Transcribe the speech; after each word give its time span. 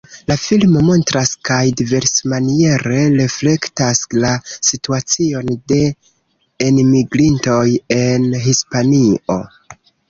La 0.29 0.35
filmo 0.43 0.79
montras 0.85 1.33
kaj 1.49 1.59
diversmaniere 1.81 3.03
reflektas 3.19 4.03
la 4.25 4.33
situacion 4.55 5.55
de 5.75 5.81
enmigrintoj 6.71 7.65
en 8.03 8.31
Hispanio. 8.51 9.43